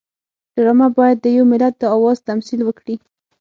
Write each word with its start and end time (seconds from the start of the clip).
ډرامه 0.55 0.87
باید 0.97 1.17
د 1.21 1.25
یو 1.37 1.43
ملت 1.51 1.73
د 1.79 1.83
آواز 1.97 2.17
تمثیل 2.29 2.59
وکړي 2.65 2.95